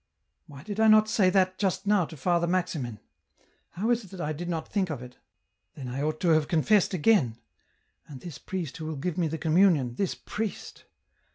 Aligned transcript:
"Why 0.47 0.63
did 0.63 0.79
I 0.79 0.87
not 0.87 1.07
say 1.07 1.29
that 1.29 1.59
just 1.59 1.85
now 1.85 2.05
to 2.05 2.17
Father 2.17 2.47
Maximin. 2.47 2.99
how 3.73 3.91
is 3.91 4.11
it 4.11 4.19
I 4.19 4.33
did 4.33 4.49
not 4.49 4.67
think 4.67 4.89
of 4.89 5.03
it? 5.03 5.17
Then 5.75 5.87
I 5.87 6.01
ought 6.01 6.19
to 6.21 6.29
have 6.29 6.47
confessed 6.47 6.95
again. 6.95 7.37
And 8.07 8.19
this 8.19 8.39
priest 8.39 8.77
who 8.77 8.85
will 8.87 8.95
give 8.95 9.15
me 9.19 9.27
the 9.27 9.37
com 9.37 9.53
munion, 9.55 9.97
this 9.97 10.15
priest 10.15 10.85